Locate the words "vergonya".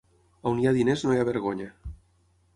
1.31-1.71